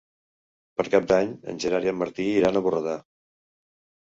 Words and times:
Per 0.79 0.85
Cap 0.95 1.05
d'Any 1.11 1.29
en 1.53 1.61
Gerard 1.65 1.89
i 1.89 1.93
en 1.93 1.99
Martí 2.01 2.27
iran 2.39 2.59
a 2.59 2.65
Borredà. 2.71 2.97